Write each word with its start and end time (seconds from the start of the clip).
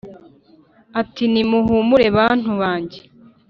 ati 1.01 1.23
ni 1.31 1.41
muhumure 1.49 2.07
bantu 2.17 2.49
bange 2.59 2.99